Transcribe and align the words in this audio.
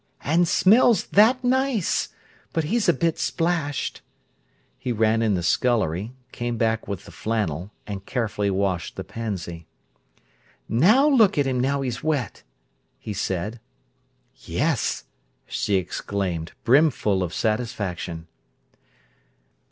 "And 0.23 0.47
smells 0.47 1.03
that 1.09 1.43
nice! 1.43 2.09
But 2.53 2.63
he's 2.63 2.89
a 2.89 2.91
bit 2.93 3.19
splashed." 3.19 4.01
He 4.79 4.91
ran 4.91 5.21
in 5.21 5.35
the 5.35 5.43
scullery, 5.43 6.11
came 6.31 6.57
back 6.57 6.87
with 6.87 7.05
the 7.05 7.11
flannel, 7.11 7.71
and 7.85 8.03
carefully 8.03 8.49
washed 8.49 8.95
the 8.95 9.03
pansy. 9.03 9.67
"Now 10.67 11.07
look 11.07 11.37
at 11.37 11.45
him 11.45 11.59
now 11.59 11.81
he's 11.81 12.03
wet!" 12.03 12.41
he 12.97 13.13
said. 13.13 13.59
"Yes!" 14.37 15.03
she 15.45 15.75
exclaimed, 15.75 16.53
brimful 16.63 17.21
of 17.21 17.31
satisfaction. 17.31 18.25